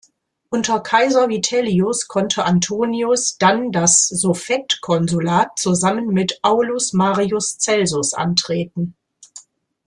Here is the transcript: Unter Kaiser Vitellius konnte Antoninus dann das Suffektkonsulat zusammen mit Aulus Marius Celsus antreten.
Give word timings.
Unter 0.49 0.79
Kaiser 0.79 1.29
Vitellius 1.29 2.07
konnte 2.07 2.43
Antoninus 2.45 3.37
dann 3.37 3.71
das 3.71 4.07
Suffektkonsulat 4.07 5.59
zusammen 5.59 6.07
mit 6.07 6.39
Aulus 6.41 6.91
Marius 6.93 7.59
Celsus 7.59 8.15
antreten. 8.15 8.95